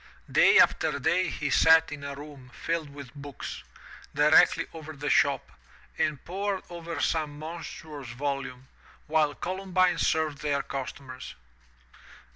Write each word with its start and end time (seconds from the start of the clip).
Day 0.31 0.57
after 0.57 0.97
day 0.97 1.29
he 1.29 1.51
sat 1.51 1.91
in 1.91 2.03
a 2.03 2.15
room 2.15 2.49
filled 2.55 2.89
with 2.89 3.13
books, 3.13 3.63
directly 4.15 4.65
over 4.73 4.93
the 4.93 5.11
shop, 5.11 5.51
and 5.95 6.25
pored 6.25 6.63
over 6.71 6.99
some 6.99 7.37
monstrous 7.37 8.09
volume, 8.09 8.67
while 9.05 9.35
Columbine 9.35 9.99
served 9.99 10.39
their 10.39 10.63
customers. 10.63 11.35